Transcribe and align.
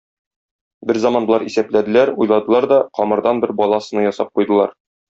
Берзаман 0.91 1.27
болар 1.31 1.45
исәпләделәр, 1.51 2.13
уйладылар 2.25 2.69
да 2.75 2.83
камырдан 3.01 3.45
бер 3.47 3.57
бала 3.63 3.83
сыны 3.89 4.11
ясап 4.11 4.37
куйдылар. 4.41 4.79